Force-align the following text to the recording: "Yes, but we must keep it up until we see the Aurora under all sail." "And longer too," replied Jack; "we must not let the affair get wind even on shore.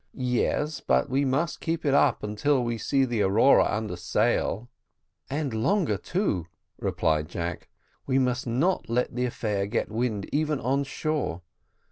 "Yes, 0.15 0.79
but 0.79 1.11
we 1.11 1.25
must 1.25 1.61
keep 1.61 1.85
it 1.85 1.93
up 1.93 2.23
until 2.23 2.63
we 2.63 2.79
see 2.79 3.05
the 3.05 3.21
Aurora 3.21 3.65
under 3.69 3.93
all 3.93 3.97
sail." 3.97 4.67
"And 5.29 5.53
longer 5.53 5.95
too," 5.99 6.47
replied 6.79 7.29
Jack; 7.29 7.69
"we 8.07 8.17
must 8.17 8.47
not 8.47 8.89
let 8.89 9.13
the 9.13 9.25
affair 9.25 9.67
get 9.67 9.91
wind 9.91 10.27
even 10.33 10.59
on 10.59 10.85
shore. 10.85 11.43